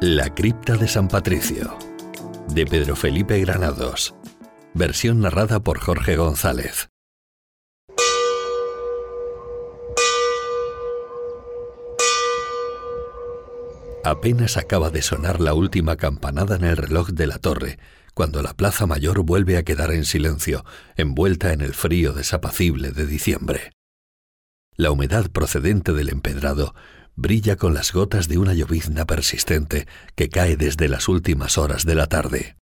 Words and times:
La 0.00 0.34
cripta 0.34 0.76
de 0.76 0.88
San 0.88 1.08
Patricio, 1.08 1.78
de 2.48 2.66
Pedro 2.66 2.96
Felipe 2.96 3.40
Granados. 3.40 4.14
Versión 4.74 5.20
narrada 5.20 5.60
por 5.60 5.78
Jorge 5.78 6.16
González. 6.16 6.88
Apenas 14.04 14.56
acaba 14.56 14.90
de 14.90 15.00
sonar 15.00 15.40
la 15.40 15.54
última 15.54 15.96
campanada 15.96 16.56
en 16.56 16.64
el 16.64 16.76
reloj 16.76 17.10
de 17.10 17.26
la 17.28 17.38
torre, 17.38 17.78
cuando 18.14 18.42
la 18.42 18.54
Plaza 18.54 18.86
Mayor 18.86 19.22
vuelve 19.22 19.56
a 19.56 19.62
quedar 19.62 19.92
en 19.92 20.04
silencio, 20.04 20.64
envuelta 20.96 21.52
en 21.52 21.60
el 21.60 21.72
frío 21.72 22.12
desapacible 22.12 22.90
de 22.90 23.06
diciembre. 23.06 23.72
La 24.76 24.90
humedad 24.90 25.30
procedente 25.30 25.92
del 25.92 26.08
empedrado 26.08 26.74
brilla 27.16 27.56
con 27.56 27.74
las 27.74 27.92
gotas 27.92 28.28
de 28.28 28.38
una 28.38 28.54
llovizna 28.54 29.04
persistente 29.06 29.86
que 30.14 30.28
cae 30.28 30.56
desde 30.56 30.88
las 30.88 31.08
últimas 31.08 31.58
horas 31.58 31.84
de 31.84 31.94
la 31.94 32.06
tarde. 32.06 32.56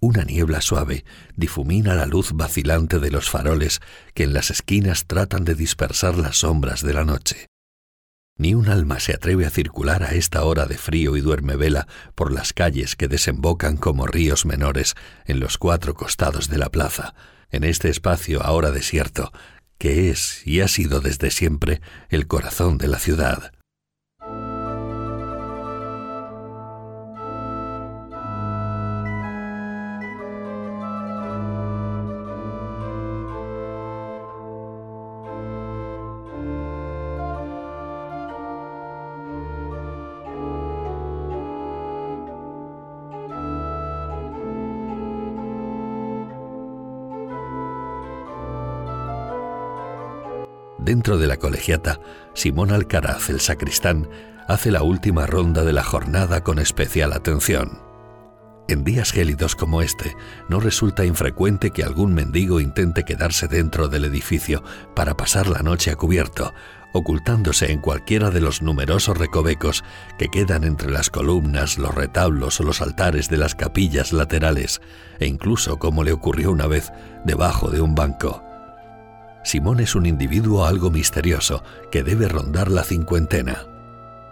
Una 0.00 0.22
niebla 0.22 0.60
suave 0.60 1.04
difumina 1.36 1.94
la 1.94 2.06
luz 2.06 2.32
vacilante 2.32 3.00
de 3.00 3.10
los 3.10 3.30
faroles 3.30 3.80
que 4.14 4.24
en 4.24 4.32
las 4.32 4.50
esquinas 4.50 5.06
tratan 5.06 5.44
de 5.44 5.54
dispersar 5.54 6.16
las 6.16 6.38
sombras 6.38 6.82
de 6.82 6.94
la 6.94 7.04
noche. 7.04 7.46
Ni 8.36 8.54
un 8.54 8.68
alma 8.68 9.00
se 9.00 9.12
atreve 9.14 9.44
a 9.44 9.50
circular 9.50 10.04
a 10.04 10.12
esta 10.12 10.44
hora 10.44 10.66
de 10.66 10.78
frío 10.78 11.16
y 11.16 11.20
duerme 11.20 11.56
vela 11.56 11.88
por 12.14 12.32
las 12.32 12.52
calles 12.52 12.94
que 12.94 13.08
desembocan 13.08 13.76
como 13.76 14.06
ríos 14.06 14.46
menores 14.46 14.94
en 15.26 15.40
los 15.40 15.58
cuatro 15.58 15.94
costados 15.94 16.48
de 16.48 16.58
la 16.58 16.68
plaza, 16.68 17.14
en 17.50 17.64
este 17.64 17.88
espacio 17.88 18.40
ahora 18.44 18.70
desierto, 18.70 19.32
que 19.78 20.10
es 20.10 20.46
y 20.46 20.60
ha 20.60 20.68
sido 20.68 21.00
desde 21.00 21.32
siempre 21.32 21.80
el 22.08 22.28
corazón 22.28 22.78
de 22.78 22.86
la 22.86 23.00
ciudad. 23.00 23.52
De 51.16 51.26
la 51.26 51.38
colegiata, 51.38 52.00
Simón 52.34 52.70
Alcaraz, 52.70 53.30
el 53.30 53.40
sacristán, 53.40 54.10
hace 54.46 54.70
la 54.70 54.82
última 54.82 55.26
ronda 55.26 55.64
de 55.64 55.72
la 55.72 55.82
jornada 55.82 56.44
con 56.44 56.58
especial 56.58 57.14
atención. 57.14 57.80
En 58.68 58.84
días 58.84 59.10
gélidos 59.12 59.56
como 59.56 59.80
este, 59.80 60.14
no 60.50 60.60
resulta 60.60 61.06
infrecuente 61.06 61.70
que 61.70 61.82
algún 61.82 62.12
mendigo 62.12 62.60
intente 62.60 63.04
quedarse 63.04 63.48
dentro 63.48 63.88
del 63.88 64.04
edificio 64.04 64.62
para 64.94 65.16
pasar 65.16 65.46
la 65.46 65.60
noche 65.60 65.90
a 65.90 65.96
cubierto, 65.96 66.52
ocultándose 66.92 67.72
en 67.72 67.80
cualquiera 67.80 68.30
de 68.30 68.42
los 68.42 68.60
numerosos 68.60 69.16
recovecos 69.16 69.84
que 70.18 70.28
quedan 70.28 70.64
entre 70.64 70.90
las 70.90 71.08
columnas, 71.08 71.78
los 71.78 71.94
retablos 71.94 72.60
o 72.60 72.64
los 72.64 72.82
altares 72.82 73.30
de 73.30 73.38
las 73.38 73.54
capillas 73.54 74.12
laterales, 74.12 74.82
e 75.20 75.26
incluso, 75.26 75.78
como 75.78 76.04
le 76.04 76.12
ocurrió 76.12 76.52
una 76.52 76.66
vez, 76.66 76.92
debajo 77.24 77.70
de 77.70 77.80
un 77.80 77.94
banco. 77.94 78.47
Simón 79.44 79.80
es 79.80 79.94
un 79.94 80.06
individuo 80.06 80.66
algo 80.66 80.90
misterioso 80.90 81.62
que 81.90 82.02
debe 82.02 82.28
rondar 82.28 82.70
la 82.70 82.84
cincuentena. 82.84 83.66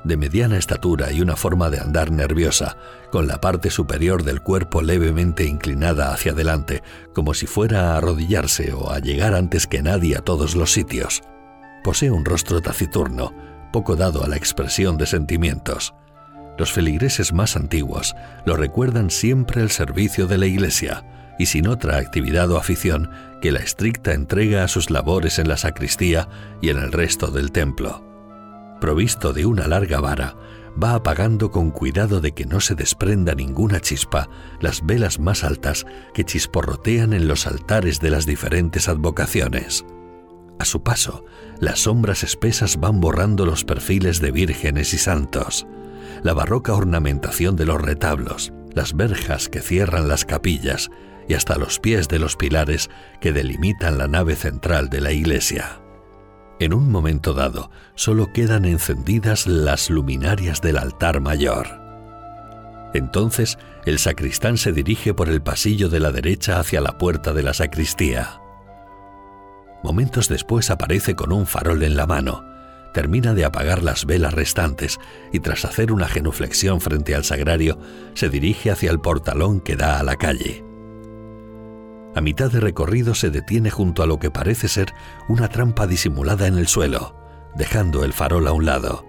De 0.04 0.16
mediana 0.16 0.56
estatura 0.56 1.10
y 1.10 1.20
una 1.20 1.34
forma 1.34 1.68
de 1.68 1.80
andar 1.80 2.12
nerviosa, 2.12 2.76
con 3.10 3.26
la 3.26 3.40
parte 3.40 3.70
superior 3.70 4.22
del 4.22 4.40
cuerpo 4.40 4.82
levemente 4.82 5.44
inclinada 5.44 6.12
hacia 6.12 6.32
adelante, 6.32 6.82
como 7.12 7.34
si 7.34 7.46
fuera 7.46 7.92
a 7.92 7.96
arrodillarse 7.96 8.72
o 8.72 8.92
a 8.92 9.00
llegar 9.00 9.34
antes 9.34 9.66
que 9.66 9.82
nadie 9.82 10.16
a 10.16 10.20
todos 10.20 10.54
los 10.54 10.72
sitios. 10.72 11.22
Posee 11.82 12.10
un 12.10 12.24
rostro 12.24 12.60
taciturno, 12.60 13.34
poco 13.72 13.96
dado 13.96 14.22
a 14.22 14.28
la 14.28 14.36
expresión 14.36 14.96
de 14.96 15.06
sentimientos. 15.06 15.94
Los 16.56 16.72
feligreses 16.72 17.32
más 17.32 17.56
antiguos 17.56 18.14
lo 18.44 18.56
recuerdan 18.56 19.10
siempre 19.10 19.60
el 19.60 19.70
servicio 19.70 20.26
de 20.26 20.38
la 20.38 20.46
iglesia, 20.46 21.04
y 21.38 21.46
sin 21.46 21.66
otra 21.66 21.98
actividad 21.98 22.50
o 22.50 22.58
afición 22.58 23.10
que 23.40 23.52
la 23.52 23.60
estricta 23.60 24.12
entrega 24.12 24.64
a 24.64 24.68
sus 24.68 24.90
labores 24.90 25.38
en 25.38 25.48
la 25.48 25.56
sacristía 25.56 26.28
y 26.60 26.70
en 26.70 26.78
el 26.78 26.92
resto 26.92 27.28
del 27.28 27.52
templo. 27.52 28.04
Provisto 28.80 29.32
de 29.32 29.46
una 29.46 29.68
larga 29.68 30.00
vara, 30.00 30.36
va 30.82 30.94
apagando 30.94 31.50
con 31.50 31.70
cuidado 31.70 32.20
de 32.20 32.32
que 32.32 32.44
no 32.44 32.60
se 32.60 32.74
desprenda 32.74 33.34
ninguna 33.34 33.80
chispa 33.80 34.28
las 34.60 34.84
velas 34.84 35.18
más 35.18 35.44
altas 35.44 35.86
que 36.12 36.24
chisporrotean 36.24 37.12
en 37.12 37.28
los 37.28 37.46
altares 37.46 38.00
de 38.00 38.10
las 38.10 38.26
diferentes 38.26 38.88
advocaciones. 38.88 39.84
A 40.58 40.64
su 40.64 40.82
paso, 40.82 41.24
las 41.58 41.80
sombras 41.80 42.22
espesas 42.22 42.78
van 42.78 43.00
borrando 43.00 43.46
los 43.46 43.64
perfiles 43.64 44.20
de 44.20 44.30
vírgenes 44.30 44.94
y 44.94 44.98
santos, 44.98 45.66
la 46.22 46.34
barroca 46.34 46.74
ornamentación 46.74 47.56
de 47.56 47.66
los 47.66 47.80
retablos, 47.80 48.52
las 48.74 48.94
verjas 48.94 49.48
que 49.48 49.60
cierran 49.60 50.08
las 50.08 50.24
capillas 50.24 50.90
y 51.28 51.34
hasta 51.34 51.56
los 51.56 51.80
pies 51.80 52.08
de 52.08 52.18
los 52.18 52.36
pilares 52.36 52.90
que 53.20 53.32
delimitan 53.32 53.98
la 53.98 54.08
nave 54.08 54.36
central 54.36 54.88
de 54.88 55.00
la 55.00 55.12
iglesia. 55.12 55.80
En 56.58 56.72
un 56.72 56.90
momento 56.90 57.34
dado, 57.34 57.70
solo 57.94 58.32
quedan 58.32 58.64
encendidas 58.64 59.46
las 59.46 59.90
luminarias 59.90 60.62
del 60.62 60.78
altar 60.78 61.20
mayor. 61.20 61.66
Entonces, 62.94 63.58
el 63.84 63.98
sacristán 63.98 64.56
se 64.56 64.72
dirige 64.72 65.12
por 65.12 65.28
el 65.28 65.42
pasillo 65.42 65.90
de 65.90 66.00
la 66.00 66.12
derecha 66.12 66.58
hacia 66.58 66.80
la 66.80 66.96
puerta 66.96 67.34
de 67.34 67.42
la 67.42 67.52
sacristía. 67.52 68.40
Momentos 69.82 70.28
después 70.28 70.70
aparece 70.70 71.14
con 71.14 71.30
un 71.32 71.46
farol 71.46 71.82
en 71.82 71.96
la 71.96 72.06
mano, 72.06 72.42
termina 72.94 73.34
de 73.34 73.44
apagar 73.44 73.82
las 73.82 74.06
velas 74.06 74.32
restantes 74.32 74.98
y 75.32 75.40
tras 75.40 75.66
hacer 75.66 75.92
una 75.92 76.08
genuflexión 76.08 76.80
frente 76.80 77.14
al 77.14 77.24
sagrario, 77.24 77.78
se 78.14 78.30
dirige 78.30 78.70
hacia 78.70 78.90
el 78.90 79.00
portalón 79.00 79.60
que 79.60 79.76
da 79.76 80.00
a 80.00 80.02
la 80.02 80.16
calle. 80.16 80.65
A 82.16 82.22
mitad 82.22 82.50
de 82.50 82.60
recorrido 82.60 83.14
se 83.14 83.28
detiene 83.28 83.70
junto 83.70 84.02
a 84.02 84.06
lo 84.06 84.18
que 84.18 84.30
parece 84.30 84.68
ser 84.68 84.94
una 85.28 85.48
trampa 85.48 85.86
disimulada 85.86 86.46
en 86.46 86.56
el 86.56 86.66
suelo, 86.66 87.14
dejando 87.54 88.04
el 88.04 88.14
farol 88.14 88.48
a 88.48 88.52
un 88.52 88.64
lado. 88.64 89.04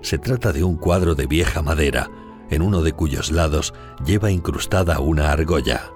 Se 0.00 0.16
trata 0.16 0.54
de 0.54 0.64
un 0.64 0.78
cuadro 0.78 1.14
de 1.14 1.26
vieja 1.26 1.60
madera, 1.60 2.10
en 2.48 2.62
uno 2.62 2.80
de 2.80 2.94
cuyos 2.94 3.30
lados 3.30 3.74
lleva 4.02 4.30
incrustada 4.30 4.98
una 5.00 5.30
argolla. 5.30 5.90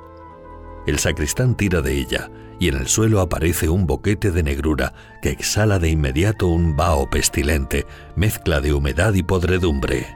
El 0.87 0.99
sacristán 0.99 1.55
tira 1.55 1.81
de 1.81 1.95
ella 1.95 2.31
y 2.59 2.69
en 2.69 2.77
el 2.77 2.89
suelo 2.89 3.23
aparece 3.23 3.71
un 3.71 3.87
boquete 3.87 4.31
de 4.31 4.43
negrura 4.43 4.93
que 5.23 5.31
exhala 5.31 5.79
de 5.79 5.89
inmediato 5.89 6.49
un 6.49 6.77
vaho 6.77 7.09
pestilente, 7.09 7.87
mezcla 8.15 8.61
de 8.61 8.75
humedad 8.75 9.15
y 9.15 9.23
podredumbre. 9.23 10.07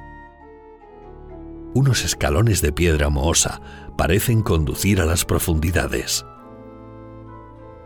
Unos 1.74 2.04
escalones 2.04 2.60
de 2.60 2.72
piedra 2.72 3.08
mohosa 3.08 3.62
parecen 3.96 4.42
conducir 4.42 5.00
a 5.00 5.04
las 5.04 5.24
profundidades. 5.24 6.24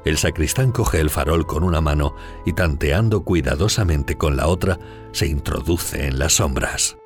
El 0.05 0.19
sacristán 0.19 0.71
coge 0.71 1.01
el 1.01 1.11
farol 1.11 1.47
con 1.47 1.65
una 1.65 1.81
mano 1.81 2.15
y 2.45 2.53
tanteando 2.53 3.25
cuidadosamente 3.25 4.17
con 4.17 4.37
la 4.37 4.47
otra, 4.47 4.79
se 5.13 5.27
introduce 5.27 6.07
en 6.07 6.19
las 6.19 6.35
sombras. 6.35 6.97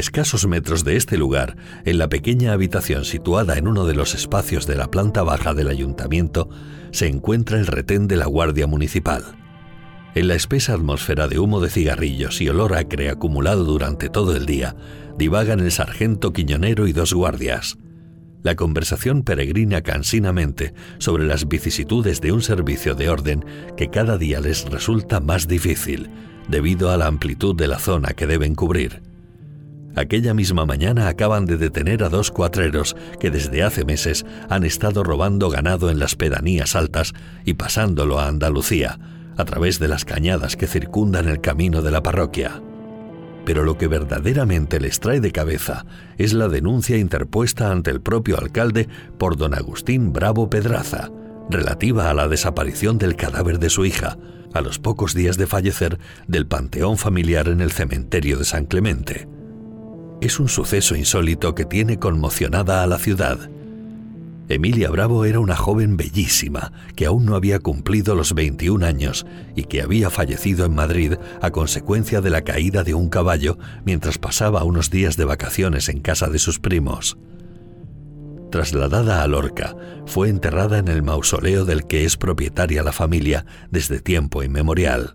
Escasos 0.00 0.46
metros 0.46 0.82
de 0.82 0.96
este 0.96 1.16
lugar, 1.16 1.56
en 1.84 1.98
la 1.98 2.08
pequeña 2.08 2.52
habitación 2.52 3.04
situada 3.04 3.56
en 3.56 3.68
uno 3.68 3.86
de 3.86 3.94
los 3.94 4.14
espacios 4.14 4.66
de 4.66 4.74
la 4.74 4.90
planta 4.90 5.22
baja 5.22 5.54
del 5.54 5.68
ayuntamiento, 5.68 6.48
se 6.90 7.06
encuentra 7.06 7.58
el 7.58 7.66
retén 7.66 8.08
de 8.08 8.16
la 8.16 8.26
Guardia 8.26 8.66
Municipal. 8.66 9.22
En 10.14 10.26
la 10.26 10.34
espesa 10.34 10.74
atmósfera 10.74 11.28
de 11.28 11.38
humo 11.38 11.60
de 11.60 11.70
cigarrillos 11.70 12.40
y 12.40 12.48
olor 12.48 12.74
acre 12.74 13.10
acumulado 13.10 13.64
durante 13.64 14.08
todo 14.08 14.34
el 14.34 14.44
día, 14.44 14.74
divagan 15.16 15.60
el 15.60 15.70
sargento 15.70 16.32
Quiñonero 16.32 16.88
y 16.88 16.92
dos 16.92 17.12
guardias. 17.12 17.78
La 18.42 18.56
conversación 18.56 19.22
peregrina 19.22 19.82
cansinamente 19.82 20.72
sobre 20.98 21.26
las 21.26 21.46
vicisitudes 21.46 22.20
de 22.20 22.32
un 22.32 22.42
servicio 22.42 22.94
de 22.94 23.10
orden 23.10 23.44
que 23.76 23.90
cada 23.90 24.18
día 24.18 24.40
les 24.40 24.64
resulta 24.64 25.20
más 25.20 25.46
difícil, 25.46 26.10
debido 26.48 26.90
a 26.90 26.96
la 26.96 27.06
amplitud 27.06 27.54
de 27.54 27.68
la 27.68 27.78
zona 27.78 28.14
que 28.14 28.26
deben 28.26 28.54
cubrir. 28.54 29.09
Aquella 29.96 30.34
misma 30.34 30.66
mañana 30.66 31.08
acaban 31.08 31.46
de 31.46 31.56
detener 31.56 32.04
a 32.04 32.08
dos 32.08 32.30
cuatreros 32.30 32.96
que 33.18 33.30
desde 33.30 33.62
hace 33.62 33.84
meses 33.84 34.24
han 34.48 34.64
estado 34.64 35.02
robando 35.02 35.50
ganado 35.50 35.90
en 35.90 35.98
las 35.98 36.14
pedanías 36.14 36.76
altas 36.76 37.12
y 37.44 37.54
pasándolo 37.54 38.20
a 38.20 38.28
Andalucía, 38.28 38.98
a 39.36 39.44
través 39.44 39.78
de 39.78 39.88
las 39.88 40.04
cañadas 40.04 40.56
que 40.56 40.66
circundan 40.66 41.28
el 41.28 41.40
camino 41.40 41.82
de 41.82 41.90
la 41.90 42.02
parroquia. 42.02 42.62
Pero 43.44 43.64
lo 43.64 43.78
que 43.78 43.88
verdaderamente 43.88 44.78
les 44.78 45.00
trae 45.00 45.20
de 45.20 45.32
cabeza 45.32 45.86
es 46.18 46.34
la 46.34 46.48
denuncia 46.48 46.98
interpuesta 46.98 47.72
ante 47.72 47.90
el 47.90 48.00
propio 48.00 48.38
alcalde 48.38 48.88
por 49.18 49.36
don 49.36 49.54
Agustín 49.54 50.12
Bravo 50.12 50.50
Pedraza, 50.50 51.10
relativa 51.48 52.10
a 52.10 52.14
la 52.14 52.28
desaparición 52.28 52.98
del 52.98 53.16
cadáver 53.16 53.58
de 53.58 53.70
su 53.70 53.84
hija, 53.84 54.18
a 54.52 54.60
los 54.60 54.78
pocos 54.78 55.14
días 55.14 55.36
de 55.36 55.46
fallecer 55.46 55.98
del 56.28 56.46
panteón 56.46 56.96
familiar 56.96 57.48
en 57.48 57.60
el 57.60 57.72
cementerio 57.72 58.36
de 58.36 58.44
San 58.44 58.66
Clemente. 58.66 59.26
Es 60.20 60.38
un 60.38 60.48
suceso 60.48 60.96
insólito 60.96 61.54
que 61.54 61.64
tiene 61.64 61.98
conmocionada 61.98 62.82
a 62.82 62.86
la 62.86 62.98
ciudad. 62.98 63.50
Emilia 64.50 64.90
Bravo 64.90 65.24
era 65.24 65.40
una 65.40 65.56
joven 65.56 65.96
bellísima 65.96 66.72
que 66.94 67.06
aún 67.06 67.24
no 67.24 67.36
había 67.36 67.60
cumplido 67.60 68.14
los 68.14 68.34
21 68.34 68.84
años 68.84 69.24
y 69.54 69.64
que 69.64 69.80
había 69.80 70.10
fallecido 70.10 70.66
en 70.66 70.74
Madrid 70.74 71.14
a 71.40 71.50
consecuencia 71.52 72.20
de 72.20 72.30
la 72.30 72.42
caída 72.42 72.82
de 72.82 72.92
un 72.92 73.08
caballo 73.08 73.58
mientras 73.84 74.18
pasaba 74.18 74.64
unos 74.64 74.90
días 74.90 75.16
de 75.16 75.24
vacaciones 75.24 75.88
en 75.88 76.00
casa 76.00 76.28
de 76.28 76.38
sus 76.38 76.58
primos. 76.58 77.16
Trasladada 78.50 79.22
a 79.22 79.28
Lorca, 79.28 79.76
fue 80.06 80.28
enterrada 80.28 80.78
en 80.78 80.88
el 80.88 81.02
mausoleo 81.04 81.64
del 81.64 81.86
que 81.86 82.04
es 82.04 82.16
propietaria 82.16 82.82
la 82.82 82.92
familia 82.92 83.46
desde 83.70 84.00
tiempo 84.00 84.42
inmemorial. 84.42 85.14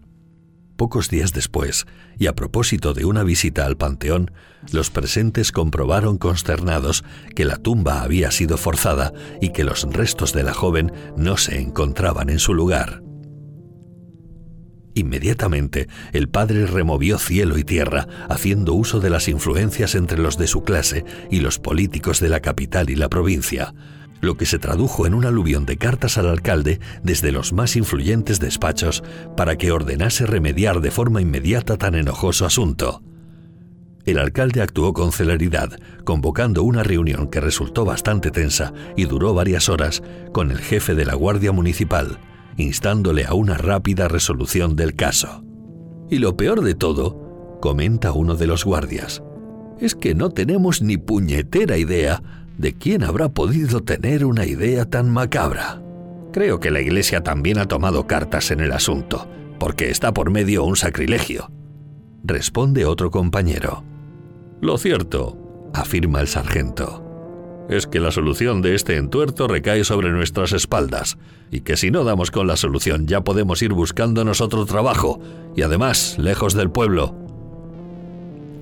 Pocos 0.78 1.10
días 1.10 1.32
después, 1.32 1.86
y 2.20 2.28
a 2.28 2.36
propósito 2.36 2.94
de 2.94 3.06
una 3.06 3.24
visita 3.24 3.66
al 3.66 3.78
panteón, 3.78 4.32
los 4.72 4.90
presentes 4.90 5.54
comprobaron 5.54 6.18
consternados 6.18 7.06
que 7.34 7.46
la 7.46 7.56
tumba 7.56 8.02
había 8.02 8.30
sido 8.32 8.58
forzada 8.58 9.14
y 9.42 9.50
que 9.50 9.64
los 9.64 9.84
restos 9.84 10.34
de 10.34 10.44
la 10.44 10.54
joven 10.54 10.92
no 11.16 11.38
se 11.38 11.62
encontraban 11.62 12.30
en 12.30 12.40
su 12.40 12.54
lugar. 12.54 13.02
Inmediatamente, 14.96 15.88
el 16.14 16.30
padre 16.30 16.66
removió 16.68 17.20
cielo 17.20 17.58
y 17.58 17.64
tierra, 17.64 18.08
haciendo 18.30 18.74
uso 18.74 19.02
de 19.02 19.10
las 19.10 19.28
influencias 19.28 19.94
entre 19.94 20.18
los 20.18 20.38
de 20.38 20.48
su 20.48 20.64
clase 20.64 21.04
y 21.30 21.42
los 21.42 21.60
políticos 21.60 22.22
de 22.22 22.30
la 22.30 22.40
capital 22.40 22.90
y 22.90 22.96
la 22.96 23.10
provincia, 23.10 23.74
lo 24.26 24.36
que 24.36 24.46
se 24.46 24.60
tradujo 24.60 25.08
en 25.08 25.14
un 25.14 25.26
aluvión 25.26 25.66
de 25.66 25.78
cartas 25.78 26.18
al 26.18 26.28
alcalde 26.28 26.80
desde 27.04 27.32
los 27.32 27.54
más 27.54 27.76
influyentes 27.76 28.40
despachos 28.40 29.04
para 29.38 29.58
que 29.58 29.72
ordenase 29.72 30.26
remediar 30.26 30.82
de 30.82 30.92
forma 30.92 31.22
inmediata 31.22 31.78
tan 31.78 31.96
enojoso 31.96 32.46
asunto. 32.46 33.02
El 34.06 34.20
alcalde 34.20 34.62
actuó 34.62 34.94
con 34.94 35.12
celeridad, 35.12 35.80
convocando 36.04 36.64
una 36.64 36.84
reunión 36.84 37.28
que 37.28 37.42
resultó 37.42 37.86
bastante 37.86 38.30
tensa 38.30 38.74
y 38.96 39.06
duró 39.06 39.34
varias 39.34 39.68
horas 39.68 40.04
con 40.32 40.52
el 40.52 40.60
jefe 40.60 40.94
de 40.94 41.06
la 41.06 41.16
Guardia 41.16 41.52
Municipal, 41.52 42.20
instándole 42.58 43.26
a 43.26 43.34
una 43.34 43.58
rápida 43.58 44.08
resolución 44.08 44.76
del 44.76 44.96
caso. 44.96 45.44
Y 46.10 46.20
lo 46.20 46.38
peor 46.38 46.62
de 46.62 46.76
todo, 46.76 47.58
comenta 47.62 48.12
uno 48.12 48.36
de 48.36 48.46
los 48.46 48.64
guardias, 48.64 49.24
es 49.80 49.96
que 49.96 50.14
no 50.14 50.30
tenemos 50.30 50.82
ni 50.82 50.98
puñetera 50.98 51.78
idea 51.78 52.45
de 52.58 52.74
quién 52.74 53.04
habrá 53.04 53.30
podido 53.30 53.82
tener 53.82 54.26
una 54.26 54.46
idea 54.46 54.86
tan 54.86 55.10
macabra. 55.10 55.82
Creo 56.32 56.60
que 56.60 56.72
la 56.72 56.82
Iglesia 56.82 57.22
también 57.22 57.58
ha 57.60 57.68
tomado 57.68 58.08
cartas 58.08 58.52
en 58.52 58.60
el 58.60 58.72
asunto, 58.72 59.28
porque 59.60 59.90
está 59.90 60.14
por 60.14 60.32
medio 60.32 60.64
un 60.64 60.76
sacrilegio. 60.76 61.52
Responde 62.24 62.86
otro 62.86 63.12
compañero. 63.12 63.84
Lo 64.62 64.78
cierto, 64.78 65.70
afirma 65.74 66.22
el 66.22 66.28
sargento, 66.28 67.06
es 67.70 67.88
que 67.88 68.00
la 68.00 68.12
solución 68.12 68.62
de 68.62 68.76
este 68.76 68.98
entuerto 68.98 69.48
recae 69.48 69.84
sobre 69.84 70.12
nuestras 70.12 70.54
espaldas, 70.54 71.18
y 71.52 71.62
que 71.62 71.78
si 71.78 71.92
no 71.92 72.04
damos 72.04 72.32
con 72.32 72.48
la 72.48 72.58
solución 72.58 73.08
ya 73.08 73.22
podemos 73.22 73.62
ir 73.62 73.74
buscándonos 73.74 74.42
otro 74.42 74.66
trabajo, 74.66 75.20
y 75.56 75.62
además 75.62 76.18
lejos 76.20 76.54
del 76.54 76.70
pueblo. 76.70 77.16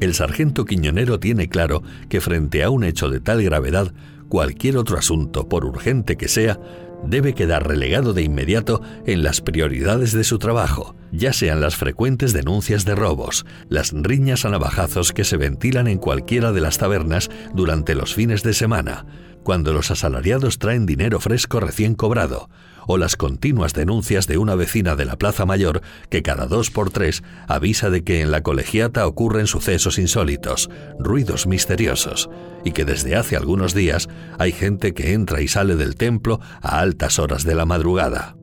El 0.04 0.16
sargento 0.16 0.66
Quiñonero 0.66 1.18
tiene 1.18 1.48
claro 1.48 1.82
que 2.10 2.20
frente 2.20 2.62
a 2.62 2.70
un 2.70 2.84
hecho 2.84 3.10
de 3.10 3.22
tal 3.22 3.42
gravedad, 3.42 3.94
cualquier 4.28 4.76
otro 4.76 4.98
asunto, 4.98 5.48
por 5.48 5.64
urgente 5.64 6.18
que 6.18 6.28
sea, 6.28 6.60
debe 7.06 7.34
quedar 7.34 7.66
relegado 7.66 8.14
de 8.14 8.22
inmediato 8.22 8.82
en 9.06 9.24
las 9.24 9.40
prioridades 9.40 10.12
de 10.12 10.26
su 10.26 10.40
trabajo, 10.40 10.98
ya 11.14 11.32
sean 11.32 11.62
las 11.62 11.78
frecuentes 11.78 12.34
denuncias 12.34 12.84
de 12.84 12.96
robos, 12.96 13.46
las 13.70 13.94
riñas 13.94 14.44
a 14.44 14.50
navajazos 14.50 15.14
que 15.14 15.24
se 15.24 15.38
ventilan 15.38 15.88
en 15.88 16.00
cualquiera 16.00 16.52
de 16.52 16.60
las 16.60 16.80
tabernas 16.80 17.30
durante 17.54 17.96
los 17.96 18.14
fines 18.14 18.44
de 18.44 18.52
semana, 18.52 19.06
cuando 19.42 19.72
los 19.72 19.90
asalariados 19.90 20.60
traen 20.60 20.86
dinero 20.86 21.22
fresco 21.22 21.62
recién 21.62 21.96
cobrado, 21.96 22.50
o 22.88 22.98
las 22.98 23.16
continuas 23.16 23.74
denuncias 23.74 24.28
de 24.28 24.38
una 24.38 24.56
vecina 24.56 24.96
de 24.96 25.06
la 25.06 25.18
Plaza 25.18 25.46
Mayor 25.46 25.82
que 26.10 26.22
cada 26.22 26.46
dos 26.46 26.72
por 26.72 26.90
tres 26.90 27.24
avisa 27.48 27.90
de 27.90 28.04
que 28.04 28.22
en 28.22 28.32
la 28.32 28.42
colegiata 28.42 29.08
ocurren 29.08 29.48
sucesos 29.48 29.98
insólitos, 30.00 30.70
ruidos 31.00 31.48
misteriosos, 31.48 32.30
y 32.64 32.72
que 32.72 32.86
desde 32.86 33.16
hace 33.16 33.36
algunos 33.36 33.74
días 33.74 34.10
hay 34.40 34.52
gente 34.52 34.94
que 34.94 35.14
entra 35.14 35.42
y 35.42 35.48
sale 35.48 35.76
del 35.76 35.96
templo 35.96 36.40
a 36.62 36.80
altas 36.80 37.20
horas 37.20 37.44
de 37.44 37.56
la 37.56 37.66
madrugada. 37.66 38.36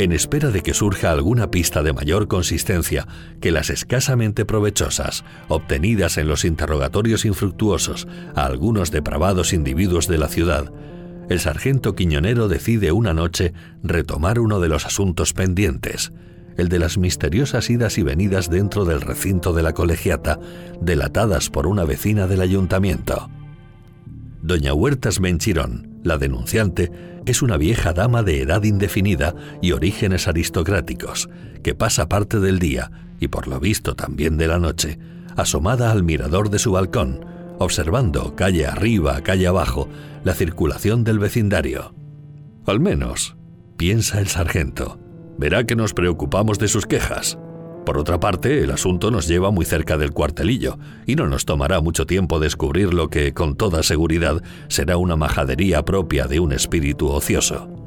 En 0.00 0.12
espera 0.12 0.50
de 0.50 0.62
que 0.62 0.72
surja 0.72 1.10
alguna 1.10 1.50
pista 1.50 1.82
de 1.82 1.92
mayor 1.92 2.26
consistencia 2.26 3.06
que 3.38 3.50
las 3.50 3.68
escasamente 3.68 4.46
provechosas 4.46 5.24
obtenidas 5.48 6.16
en 6.16 6.26
los 6.26 6.46
interrogatorios 6.46 7.26
infructuosos 7.26 8.08
a 8.34 8.46
algunos 8.46 8.90
depravados 8.90 9.52
individuos 9.52 10.08
de 10.08 10.16
la 10.16 10.28
ciudad, 10.28 10.72
el 11.30 11.38
sargento 11.38 11.94
Quiñonero 11.94 12.48
decide 12.48 12.90
una 12.90 13.14
noche 13.14 13.54
retomar 13.84 14.40
uno 14.40 14.58
de 14.58 14.68
los 14.68 14.84
asuntos 14.84 15.32
pendientes, 15.32 16.12
el 16.56 16.68
de 16.68 16.80
las 16.80 16.98
misteriosas 16.98 17.70
idas 17.70 17.98
y 17.98 18.02
venidas 18.02 18.50
dentro 18.50 18.84
del 18.84 19.00
recinto 19.00 19.52
de 19.52 19.62
la 19.62 19.72
colegiata, 19.72 20.40
delatadas 20.80 21.48
por 21.48 21.68
una 21.68 21.84
vecina 21.84 22.26
del 22.26 22.40
ayuntamiento. 22.40 23.30
Doña 24.42 24.74
Huertas 24.74 25.20
Menchirón, 25.20 26.00
la 26.02 26.18
denunciante, 26.18 26.90
es 27.26 27.42
una 27.42 27.56
vieja 27.56 27.92
dama 27.92 28.24
de 28.24 28.42
edad 28.42 28.64
indefinida 28.64 29.36
y 29.62 29.70
orígenes 29.70 30.26
aristocráticos, 30.26 31.30
que 31.62 31.76
pasa 31.76 32.08
parte 32.08 32.40
del 32.40 32.58
día, 32.58 32.90
y 33.20 33.28
por 33.28 33.46
lo 33.46 33.60
visto 33.60 33.94
también 33.94 34.36
de 34.36 34.48
la 34.48 34.58
noche, 34.58 34.98
asomada 35.36 35.92
al 35.92 36.02
mirador 36.02 36.50
de 36.50 36.58
su 36.58 36.72
balcón, 36.72 37.24
observando 37.60 38.34
calle 38.34 38.66
arriba, 38.66 39.20
calle 39.20 39.46
abajo, 39.46 39.88
la 40.24 40.34
circulación 40.34 41.04
del 41.04 41.18
vecindario. 41.18 41.94
Al 42.66 42.80
menos, 42.80 43.36
piensa 43.76 44.20
el 44.20 44.28
sargento, 44.28 44.98
verá 45.38 45.64
que 45.64 45.76
nos 45.76 45.94
preocupamos 45.94 46.58
de 46.58 46.68
sus 46.68 46.86
quejas. 46.86 47.38
Por 47.86 47.96
otra 47.96 48.20
parte, 48.20 48.62
el 48.62 48.70
asunto 48.70 49.10
nos 49.10 49.26
lleva 49.26 49.50
muy 49.50 49.64
cerca 49.64 49.96
del 49.96 50.12
cuartelillo 50.12 50.78
y 51.06 51.16
no 51.16 51.26
nos 51.26 51.46
tomará 51.46 51.80
mucho 51.80 52.06
tiempo 52.06 52.38
descubrir 52.38 52.92
lo 52.92 53.08
que, 53.08 53.32
con 53.32 53.56
toda 53.56 53.82
seguridad, 53.82 54.42
será 54.68 54.98
una 54.98 55.16
majadería 55.16 55.84
propia 55.84 56.26
de 56.26 56.40
un 56.40 56.52
espíritu 56.52 57.08
ocioso. 57.08 57.79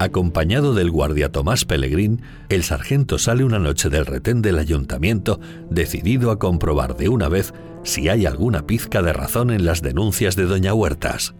Acompañado 0.00 0.74
del 0.74 0.92
guardia 0.92 1.32
Tomás 1.32 1.64
Pellegrín, 1.64 2.22
el 2.48 2.62
sargento 2.62 3.18
sale 3.18 3.42
una 3.42 3.58
noche 3.58 3.90
del 3.90 4.06
retén 4.06 4.42
del 4.42 4.58
ayuntamiento 4.58 5.40
decidido 5.70 6.30
a 6.30 6.38
comprobar 6.38 6.96
de 6.96 7.08
una 7.08 7.28
vez 7.28 7.52
si 7.82 8.08
hay 8.08 8.24
alguna 8.24 8.64
pizca 8.64 9.02
de 9.02 9.12
razón 9.12 9.50
en 9.50 9.64
las 9.64 9.82
denuncias 9.82 10.36
de 10.36 10.44
doña 10.44 10.72
Huertas. 10.72 11.34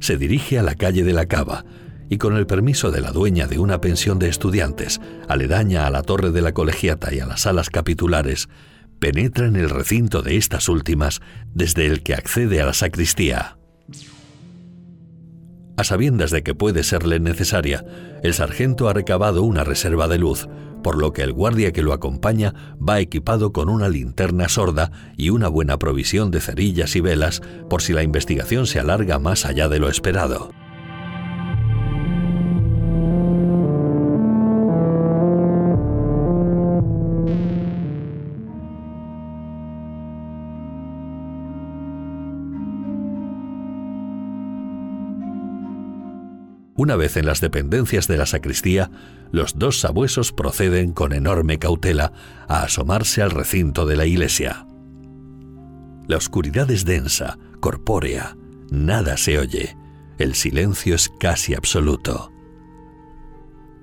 Se 0.00 0.18
dirige 0.18 0.58
a 0.58 0.62
la 0.62 0.74
calle 0.74 1.02
de 1.02 1.14
la 1.14 1.24
Cava 1.24 1.64
y 2.10 2.18
con 2.18 2.36
el 2.36 2.46
permiso 2.46 2.90
de 2.90 3.00
la 3.00 3.10
dueña 3.10 3.46
de 3.46 3.58
una 3.58 3.80
pensión 3.80 4.18
de 4.18 4.28
estudiantes, 4.28 5.00
aledaña 5.26 5.86
a 5.86 5.90
la 5.90 6.02
torre 6.02 6.30
de 6.30 6.42
la 6.42 6.52
colegiata 6.52 7.14
y 7.14 7.20
a 7.20 7.26
las 7.26 7.42
salas 7.42 7.70
capitulares, 7.70 8.50
penetra 8.98 9.46
en 9.46 9.56
el 9.56 9.70
recinto 9.70 10.20
de 10.20 10.36
estas 10.36 10.68
últimas 10.68 11.22
desde 11.54 11.86
el 11.86 12.02
que 12.02 12.12
accede 12.12 12.60
a 12.60 12.66
la 12.66 12.74
sacristía. 12.74 13.56
A 15.76 15.82
sabiendas 15.82 16.30
de 16.30 16.42
que 16.42 16.54
puede 16.54 16.84
serle 16.84 17.18
necesaria, 17.18 17.84
el 18.22 18.32
sargento 18.32 18.88
ha 18.88 18.92
recabado 18.92 19.42
una 19.42 19.64
reserva 19.64 20.06
de 20.06 20.18
luz, 20.18 20.48
por 20.84 20.96
lo 20.96 21.12
que 21.12 21.22
el 21.22 21.32
guardia 21.32 21.72
que 21.72 21.82
lo 21.82 21.92
acompaña 21.92 22.54
va 22.76 23.00
equipado 23.00 23.52
con 23.52 23.68
una 23.68 23.88
linterna 23.88 24.48
sorda 24.48 24.92
y 25.16 25.30
una 25.30 25.48
buena 25.48 25.78
provisión 25.78 26.30
de 26.30 26.40
cerillas 26.40 26.94
y 26.94 27.00
velas 27.00 27.42
por 27.68 27.82
si 27.82 27.92
la 27.92 28.04
investigación 28.04 28.66
se 28.66 28.78
alarga 28.78 29.18
más 29.18 29.46
allá 29.46 29.68
de 29.68 29.80
lo 29.80 29.88
esperado. 29.88 30.50
Una 46.84 46.96
vez 46.96 47.16
en 47.16 47.24
las 47.24 47.40
dependencias 47.40 48.08
de 48.08 48.18
la 48.18 48.26
sacristía, 48.26 48.90
los 49.32 49.58
dos 49.58 49.80
sabuesos 49.80 50.32
proceden 50.32 50.92
con 50.92 51.14
enorme 51.14 51.58
cautela 51.58 52.12
a 52.46 52.62
asomarse 52.62 53.22
al 53.22 53.30
recinto 53.30 53.86
de 53.86 53.96
la 53.96 54.04
iglesia. 54.04 54.66
La 56.06 56.18
oscuridad 56.18 56.70
es 56.70 56.84
densa, 56.84 57.38
corpórea, 57.60 58.36
nada 58.70 59.16
se 59.16 59.38
oye, 59.38 59.78
el 60.18 60.34
silencio 60.34 60.94
es 60.94 61.10
casi 61.18 61.54
absoluto. 61.54 62.30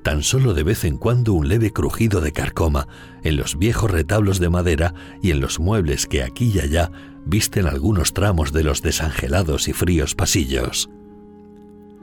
Tan 0.04 0.22
solo 0.22 0.54
de 0.54 0.62
vez 0.62 0.84
en 0.86 0.98
cuando 0.98 1.34
un 1.34 1.48
leve 1.48 1.74
crujido 1.74 2.22
de 2.22 2.34
carcoma 2.34 2.88
en 3.24 3.36
los 3.36 3.58
viejos 3.58 3.90
retablos 3.90 4.38
de 4.38 4.52
madera 4.52 4.94
y 5.24 5.32
en 5.32 5.40
los 5.40 5.60
muebles 5.60 6.06
que 6.06 6.22
aquí 6.22 6.52
y 6.54 6.60
allá 6.60 6.92
visten 7.26 7.66
algunos 7.66 8.14
tramos 8.14 8.54
de 8.54 8.64
los 8.64 8.84
desangelados 8.84 9.68
y 9.68 9.74
fríos 9.74 10.14
pasillos. 10.14 10.88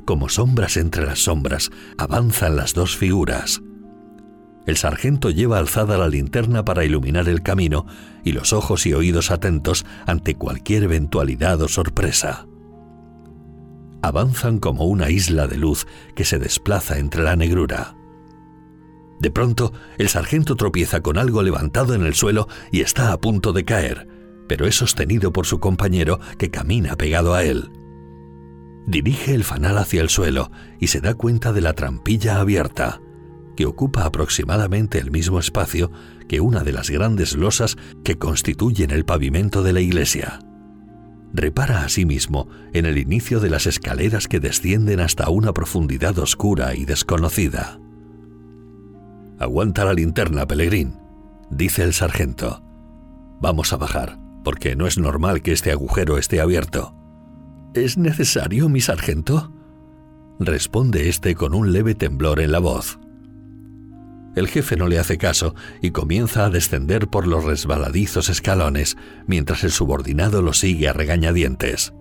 Como 0.09 0.31
sombras 0.31 0.79
entre 0.79 1.05
las 1.05 1.25
sombras, 1.25 1.71
avanzan 1.99 2.57
las 2.57 2.73
dos 2.73 2.97
figuras. 2.97 3.61
El 4.67 4.79
sargento 4.79 5.29
lleva 5.29 5.59
alzada 5.59 5.99
la 5.99 6.09
linterna 6.09 6.65
para 6.65 6.83
iluminar 6.87 7.29
el 7.29 7.43
camino 7.43 7.85
y 8.25 8.33
los 8.33 8.55
ojos 8.55 8.87
y 8.87 8.95
oídos 8.95 9.31
atentos 9.31 9.85
ante 10.07 10.35
cualquier 10.35 10.85
eventualidad 10.85 11.61
o 11.61 11.69
sorpresa. 11.69 12.47
Avanzan 14.01 14.61
como 14.61 14.87
una 14.87 15.11
isla 15.11 15.47
de 15.47 15.59
luz 15.59 15.87
que 16.17 16.25
se 16.25 16.39
desplaza 16.39 16.99
entre 16.99 17.23
la 17.23 17.37
negrura. 17.37 17.95
De 19.21 19.31
pronto, 19.31 19.75
el 19.99 20.09
sargento 20.09 20.57
tropieza 20.57 21.03
con 21.03 21.19
algo 21.19 21.43
levantado 21.43 21.93
en 21.93 22.07
el 22.07 22.15
suelo 22.15 22.49
y 22.73 22.81
está 22.81 23.13
a 23.13 23.21
punto 23.21 23.53
de 23.53 23.67
caer, 23.67 24.09
pero 24.49 24.67
es 24.67 24.75
sostenido 24.75 25.35
por 25.35 25.45
su 25.45 25.61
compañero 25.61 26.19
que 26.39 26.51
camina 26.51 26.97
pegado 26.97 27.35
a 27.35 27.45
él. 27.45 27.71
Dirige 28.89 29.35
el 29.35 29.45
fanal 29.45 29.77
hacia 29.77 30.01
el 30.01 30.09
suelo 30.09 30.51
y 30.81 30.87
se 30.87 31.03
da 31.03 31.13
cuenta 31.13 31.53
de 31.53 31.61
la 31.61 31.75
trampilla 31.75 32.41
abierta, 32.41 33.03
que 33.55 33.67
ocupa 33.67 34.07
aproximadamente 34.07 34.99
el 34.99 35.11
mismo 35.11 35.39
espacio 35.39 35.93
que 36.27 36.41
una 36.41 36.65
de 36.65 36.73
las 36.73 36.89
grandes 36.89 37.37
losas 37.37 37.77
que 38.03 38.17
constituyen 38.17 38.91
el 38.91 39.05
pavimento 39.05 39.63
de 39.63 39.75
la 39.75 39.83
iglesia. 39.83 40.39
Repara 41.35 41.85
asimismo 41.85 42.49
en 42.73 42.87
el 42.87 42.97
inicio 42.97 43.41
de 43.41 43.51
las 43.51 43.67
escaleras 43.67 44.27
que 44.27 44.41
descienden 44.41 45.01
hasta 45.01 45.29
una 45.29 45.53
profundidad 45.53 46.19
oscura 46.19 46.75
y 46.75 46.87
desconocida. 46.87 47.79
Aguanta 49.39 49.85
la 49.85 49.93
linterna, 49.93 50.47
Pelegrín, 50.47 50.95
dice 51.51 51.83
el 51.83 51.93
sargento. 51.93 52.63
Vamos 53.39 53.75
a 53.75 53.77
bajar, 53.77 54.19
porque 54.45 54.77
no 54.77 54.87
es 54.87 54.97
normal 54.97 55.43
que 55.43 55.53
este 55.53 55.73
agujero 55.73 56.17
esté 56.17 56.41
abierto. 56.41 56.98
¿Es 57.79 57.97
necesario, 57.97 58.69
mi 58.69 58.81
sargento? 58.81 59.53
Responde 60.41 61.09
éste 61.09 61.37
con 61.37 61.55
un 61.55 61.73
leve 61.73 61.95
temblor 61.95 62.41
en 62.41 62.51
la 62.51 62.59
voz. 62.59 62.99
El 64.35 64.49
jefe 64.49 64.77
no 64.77 64.89
le 64.89 64.99
hace 64.99 65.17
caso 65.17 65.55
y 65.81 65.93
comienza 65.93 66.45
a 66.45 66.51
descender 66.51 67.07
por 67.07 67.29
los 67.29 67.45
resbaladizos 67.45 68.31
escalones, 68.31 68.97
mientras 69.29 69.63
el 69.63 69.71
subordinado 69.71 70.43
lo 70.43 70.55
sigue 70.55 70.89
a 70.89 70.93
regañadientes. 70.93 71.93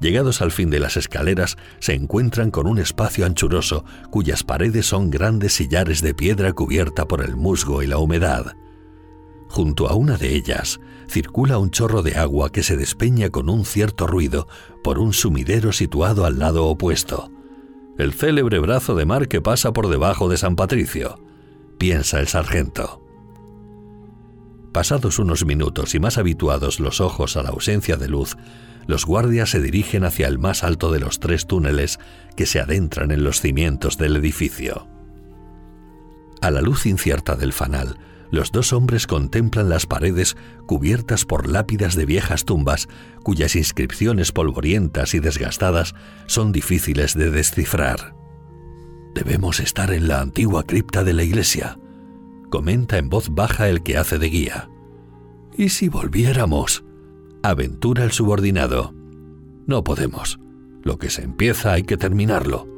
Llegados 0.00 0.42
al 0.42 0.52
fin 0.52 0.68
de 0.68 0.80
las 0.80 0.98
escaleras, 0.98 1.56
se 1.78 1.94
encuentran 1.94 2.50
con 2.50 2.66
un 2.66 2.78
espacio 2.78 3.24
anchuroso 3.24 3.86
cuyas 4.10 4.44
paredes 4.44 4.84
son 4.84 5.08
grandes 5.08 5.54
sillares 5.54 6.02
de 6.02 6.12
piedra 6.12 6.52
cubierta 6.52 7.08
por 7.08 7.22
el 7.24 7.36
musgo 7.36 7.82
y 7.82 7.86
la 7.86 7.96
humedad. 7.96 8.52
Junto 9.48 9.88
a 9.88 9.94
una 9.94 10.16
de 10.16 10.34
ellas 10.34 10.80
circula 11.08 11.58
un 11.58 11.70
chorro 11.70 12.02
de 12.02 12.16
agua 12.16 12.52
que 12.52 12.62
se 12.62 12.76
despeña 12.76 13.30
con 13.30 13.48
un 13.48 13.64
cierto 13.64 14.06
ruido 14.06 14.46
por 14.84 14.98
un 14.98 15.12
sumidero 15.12 15.72
situado 15.72 16.26
al 16.26 16.38
lado 16.38 16.66
opuesto. 16.66 17.30
El 17.96 18.12
célebre 18.12 18.58
brazo 18.58 18.94
de 18.94 19.06
mar 19.06 19.26
que 19.26 19.40
pasa 19.40 19.72
por 19.72 19.88
debajo 19.88 20.28
de 20.28 20.36
San 20.36 20.54
Patricio, 20.54 21.18
piensa 21.78 22.20
el 22.20 22.28
sargento. 22.28 23.02
Pasados 24.72 25.18
unos 25.18 25.44
minutos 25.44 25.94
y 25.94 25.98
más 25.98 26.18
habituados 26.18 26.78
los 26.78 27.00
ojos 27.00 27.36
a 27.36 27.42
la 27.42 27.48
ausencia 27.48 27.96
de 27.96 28.08
luz, 28.08 28.36
los 28.86 29.04
guardias 29.04 29.50
se 29.50 29.60
dirigen 29.60 30.04
hacia 30.04 30.28
el 30.28 30.38
más 30.38 30.62
alto 30.62 30.92
de 30.92 31.00
los 31.00 31.20
tres 31.20 31.46
túneles 31.46 31.98
que 32.36 32.46
se 32.46 32.60
adentran 32.60 33.10
en 33.10 33.24
los 33.24 33.40
cimientos 33.40 33.98
del 33.98 34.16
edificio. 34.16 34.86
A 36.40 36.50
la 36.50 36.60
luz 36.60 36.86
incierta 36.86 37.34
del 37.34 37.52
fanal, 37.52 37.98
los 38.30 38.52
dos 38.52 38.72
hombres 38.72 39.06
contemplan 39.06 39.68
las 39.68 39.86
paredes 39.86 40.36
cubiertas 40.66 41.24
por 41.24 41.48
lápidas 41.48 41.94
de 41.94 42.04
viejas 42.04 42.44
tumbas 42.44 42.88
cuyas 43.22 43.56
inscripciones 43.56 44.32
polvorientas 44.32 45.14
y 45.14 45.20
desgastadas 45.20 45.94
son 46.26 46.52
difíciles 46.52 47.14
de 47.14 47.30
descifrar. 47.30 48.14
Debemos 49.14 49.60
estar 49.60 49.92
en 49.92 50.08
la 50.08 50.20
antigua 50.20 50.64
cripta 50.64 51.04
de 51.04 51.14
la 51.14 51.22
iglesia, 51.22 51.78
comenta 52.50 52.98
en 52.98 53.08
voz 53.08 53.30
baja 53.30 53.68
el 53.68 53.82
que 53.82 53.96
hace 53.96 54.18
de 54.18 54.28
guía. 54.28 54.70
¿Y 55.56 55.70
si 55.70 55.88
volviéramos? 55.88 56.84
aventura 57.42 58.04
el 58.04 58.12
subordinado. 58.12 58.94
No 59.66 59.84
podemos. 59.84 60.38
Lo 60.82 60.98
que 60.98 61.10
se 61.10 61.22
empieza 61.22 61.72
hay 61.72 61.82
que 61.82 61.96
terminarlo. 61.96 62.68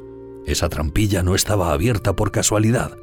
Esa 0.45 0.69
trampilla 0.69 1.23
no 1.23 1.35
estaba 1.35 1.71
abierta 1.71 2.15
por 2.15 2.31
casualidad. 2.31 2.97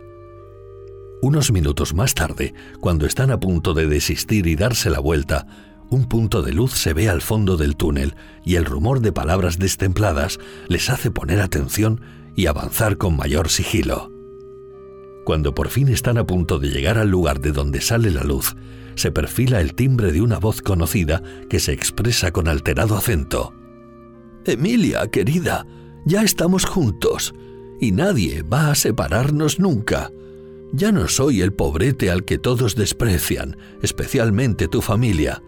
Unos 1.20 1.50
minutos 1.50 1.94
más 1.94 2.14
tarde, 2.14 2.54
cuando 2.80 3.04
están 3.04 3.32
a 3.32 3.40
punto 3.40 3.75
de 3.75 3.87
desistir 3.87 4.46
y 4.46 4.54
darse 4.54 4.88
la 4.88 5.00
vuelta, 5.00 5.46
un 5.90 6.04
punto 6.04 6.42
de 6.42 6.52
luz 6.52 6.75
se 6.75 6.92
ve 6.92 7.08
al 7.08 7.22
fondo 7.22 7.56
del 7.56 7.76
túnel 7.76 8.14
y 8.44 8.54
el 8.54 8.64
rumor 8.64 9.00
de 9.00 9.10
palabras 9.10 9.58
destempladas 9.58 10.38
les 10.68 10.90
hace 10.90 11.10
poner 11.10 11.40
atención 11.40 12.00
y 12.37 12.46
avanzar 12.46 12.98
con 12.98 13.16
mayor 13.16 13.48
sigilo. 13.48 14.12
Cuando 15.25 15.54
por 15.54 15.70
fin 15.70 15.88
están 15.88 16.18
a 16.18 16.26
punto 16.26 16.60
de 16.60 16.68
llegar 16.68 16.98
al 16.98 17.08
lugar 17.08 17.40
de 17.40 17.50
donde 17.50 17.80
sale 17.80 18.12
la 18.12 18.22
luz, 18.22 18.54
se 18.94 19.10
perfila 19.10 19.60
el 19.60 19.75
timbre 19.75 20.12
de 20.12 20.22
una 20.22 20.38
voz 20.38 20.62
conocida 20.62 21.22
que 21.50 21.58
se 21.58 21.72
expresa 21.72 22.30
con 22.30 22.46
alterado 22.46 22.96
acento. 22.96 23.52
Emilia, 24.44 25.08
querida, 25.08 25.66
ya 26.06 26.22
estamos 26.22 26.64
juntos 26.64 27.34
y 27.80 27.90
nadie 27.90 28.42
va 28.42 28.70
a 28.70 28.75
separarnos 28.76 29.58
nunca. 29.58 30.12
Ya 30.72 30.92
no 30.92 31.08
soy 31.08 31.40
el 31.40 31.52
pobrete 31.52 32.10
al 32.10 32.25
que 32.25 32.38
todos 32.38 32.76
desprecian, 32.76 33.56
especialmente 33.82 34.68
tu 34.68 34.82
familia. 34.82 35.42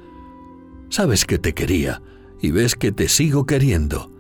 Sabes 0.88 1.24
que 1.24 1.38
te 1.38 1.52
quería 1.54 2.02
y 2.40 2.50
ves 2.50 2.74
que 2.74 2.90
te 2.90 3.08
sigo 3.08 3.44
queriendo. 3.44 4.10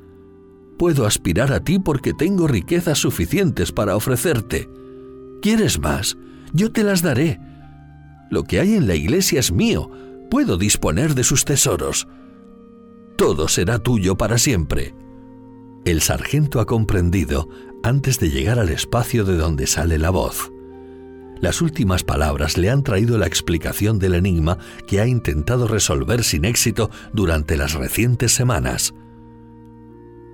Puedo 0.78 1.06
aspirar 1.06 1.52
a 1.52 1.60
ti 1.60 1.78
porque 1.78 2.12
tengo 2.12 2.46
riquezas 2.46 2.98
suficientes 2.98 3.72
para 3.72 3.96
ofrecerte. 3.96 4.68
¿Quieres 5.42 5.78
más? 5.78 6.16
Yo 6.52 6.70
te 6.72 6.84
las 6.84 7.02
daré. 7.02 7.38
Lo 8.30 8.44
que 8.44 8.60
hay 8.60 8.74
en 8.74 8.86
la 8.86 8.94
iglesia 8.94 9.40
es 9.40 9.52
mío. 9.52 9.90
Puedo 10.30 10.56
disponer 10.56 11.14
de 11.14 11.24
sus 11.24 11.44
tesoros. 11.44 12.08
Todo 13.16 13.48
será 13.48 13.78
tuyo 13.78 14.16
para 14.16 14.38
siempre. 14.38 14.94
El 15.84 16.02
sargento 16.02 16.60
ha 16.60 16.66
comprendido 16.66 17.48
antes 17.82 18.20
de 18.20 18.30
llegar 18.30 18.58
al 18.58 18.68
espacio 18.68 19.24
de 19.24 19.36
donde 19.36 19.66
sale 19.66 19.98
la 19.98 20.10
voz. 20.10 20.52
Las 21.40 21.62
últimas 21.62 22.04
palabras 22.04 22.58
le 22.58 22.70
han 22.70 22.82
traído 22.82 23.16
la 23.16 23.26
explicación 23.26 23.98
del 23.98 24.14
enigma 24.14 24.58
que 24.86 25.00
ha 25.00 25.06
intentado 25.06 25.66
resolver 25.66 26.22
sin 26.22 26.44
éxito 26.44 26.90
durante 27.12 27.56
las 27.56 27.74
recientes 27.74 28.32
semanas. 28.32 28.94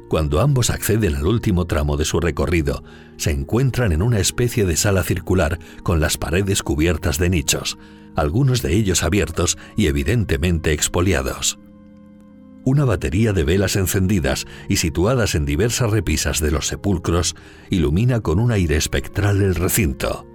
Cuando 0.09 0.41
ambos 0.41 0.71
acceden 0.71 1.17
al 1.17 1.27
último 1.27 1.67
tramo 1.67 1.97
de 1.97 2.05
su 2.05 2.21
recorrido, 2.21 2.83
se 3.17 3.31
encuentran 3.31 3.93
en 3.93 4.03
una 4.03 4.19
especie 4.19 4.65
de 4.65 4.77
sala 4.77 5.03
circular 5.03 5.59
con 5.83 6.01
las 6.01 6.17
paredes 6.17 6.63
cubiertas 6.63 7.19
de 7.19 7.29
nichos, 7.29 7.79
algunos 8.15 8.63
de 8.63 8.75
ellos 8.75 9.03
abiertos 9.03 9.59
y 9.77 9.87
evidentemente 9.87 10.73
expoliados. 10.73 11.59
Una 12.65 12.85
batería 12.85 13.33
de 13.33 13.45
velas 13.45 13.77
encendidas 13.77 14.47
y 14.69 14.77
situadas 14.77 15.37
en 15.37 15.45
diversas 15.45 15.91
repisas 15.91 16.41
de 16.41 16.51
los 16.51 16.67
sepulcros 16.67 17.37
ilumina 17.71 18.21
con 18.21 18.41
un 18.41 18.51
aire 18.51 18.77
espectral 18.77 19.41
el 19.41 19.55
recinto. 19.55 20.27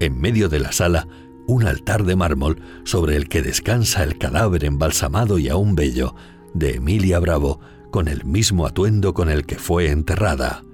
En 0.00 0.20
medio 0.20 0.48
de 0.48 0.60
la 0.60 0.72
sala, 0.72 1.08
un 1.46 1.66
altar 1.66 2.04
de 2.04 2.16
mármol 2.16 2.60
sobre 2.84 3.16
el 3.16 3.28
que 3.28 3.42
descansa 3.42 4.02
el 4.02 4.18
cadáver 4.18 4.64
embalsamado 4.64 5.38
y 5.38 5.48
aún 5.48 5.74
bello 5.74 6.14
de 6.54 6.76
Emilia 6.76 7.18
Bravo 7.18 7.60
con 7.90 8.08
el 8.08 8.24
mismo 8.24 8.66
atuendo 8.66 9.14
con 9.14 9.30
el 9.30 9.46
que 9.46 9.56
fue 9.56 9.90
enterrada. 9.90 10.64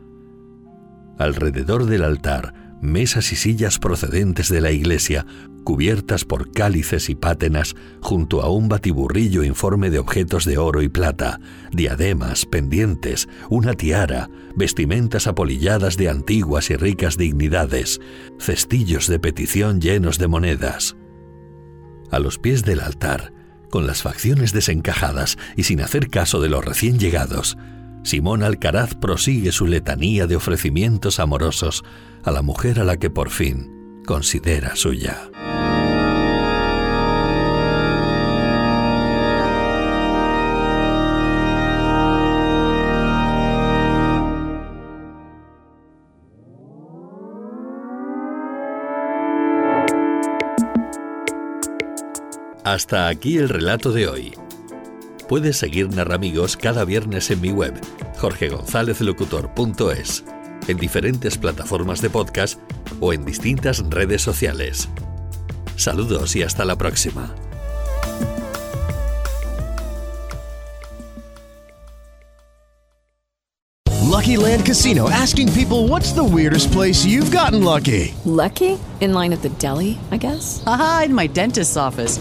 Alrededor 1.18 1.86
del 1.86 2.04
altar, 2.04 2.78
mesas 2.80 3.32
y 3.32 3.36
sillas 3.36 3.78
procedentes 3.78 4.48
de 4.48 4.60
la 4.60 4.70
iglesia, 4.70 5.26
cubiertas 5.64 6.24
por 6.24 6.50
cálices 6.52 7.08
y 7.08 7.14
pátenas, 7.14 7.74
junto 8.00 8.42
a 8.42 8.50
un 8.50 8.68
batiburrillo 8.68 9.44
informe 9.44 9.90
de 9.90 9.98
objetos 9.98 10.44
de 10.44 10.58
oro 10.58 10.82
y 10.82 10.88
plata, 10.88 11.40
diademas, 11.72 12.46
pendientes, 12.46 13.28
una 13.48 13.74
tiara, 13.74 14.30
vestimentas 14.54 15.26
apolilladas 15.26 15.96
de 15.96 16.08
antiguas 16.08 16.70
y 16.70 16.76
ricas 16.76 17.16
dignidades, 17.16 18.00
cestillos 18.38 19.06
de 19.06 19.18
petición 19.18 19.80
llenos 19.80 20.18
de 20.18 20.28
monedas. 20.28 20.96
A 22.10 22.18
los 22.18 22.38
pies 22.38 22.64
del 22.64 22.80
altar, 22.80 23.32
con 23.70 23.86
las 23.86 24.02
facciones 24.02 24.52
desencajadas 24.52 25.38
y 25.56 25.62
sin 25.62 25.80
hacer 25.80 26.08
caso 26.08 26.40
de 26.40 26.48
los 26.48 26.64
recién 26.64 26.98
llegados, 26.98 27.56
Simón 28.02 28.42
Alcaraz 28.42 28.94
prosigue 28.94 29.52
su 29.52 29.66
letanía 29.66 30.26
de 30.26 30.36
ofrecimientos 30.36 31.20
amorosos 31.20 31.84
a 32.24 32.30
la 32.30 32.42
mujer 32.42 32.80
a 32.80 32.84
la 32.84 32.96
que 32.96 33.10
por 33.10 33.30
fin 33.30 34.02
considera 34.06 34.74
suya. 34.74 35.30
Hasta 52.70 53.08
aquí 53.08 53.36
el 53.36 53.48
relato 53.48 53.90
de 53.90 54.06
hoy. 54.06 54.32
Puedes 55.28 55.56
seguir 55.56 55.92
Narramigos 55.92 56.56
cada 56.56 56.84
viernes 56.84 57.28
en 57.32 57.40
mi 57.40 57.50
web, 57.50 57.74
jorgegonzalezlocutor.es, 58.18 60.24
en 60.68 60.76
diferentes 60.76 61.36
plataformas 61.36 62.00
de 62.00 62.10
podcast 62.10 62.60
o 63.00 63.12
en 63.12 63.24
distintas 63.24 63.82
redes 63.90 64.22
sociales. 64.22 64.88
Saludos 65.74 66.36
y 66.36 66.44
hasta 66.44 66.64
la 66.64 66.78
próxima. 66.78 67.34
Lucky 74.00 74.36
Land 74.36 74.64
Casino 74.64 75.10
asking 75.10 75.52
people 75.54 75.88
what's 75.88 76.12
the 76.12 76.22
weirdest 76.22 76.70
place 76.70 77.04
you've 77.04 77.32
gotten 77.32 77.64
lucky? 77.64 78.14
Lucky? 78.24 78.78
In 79.00 79.12
line 79.12 79.32
at 79.32 79.42
the 79.42 79.48
deli, 79.58 79.98
I 80.12 80.18
guess? 80.18 80.62
Aha, 80.68 81.06
in 81.06 81.14
my 81.14 81.26
dentist's 81.26 81.76
office. 81.76 82.20